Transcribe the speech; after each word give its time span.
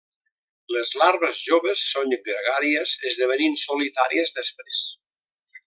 Les 0.75 0.93
larves 1.01 1.41
joves 1.49 1.83
són 1.89 2.15
gregàries, 2.29 2.95
esdevenint 3.11 3.61
solitàries 3.67 4.35
després. 4.41 4.85